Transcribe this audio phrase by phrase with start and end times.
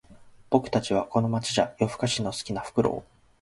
[0.49, 3.09] 僕たちはこの街じゃ夜ふかしの好きなフクロウ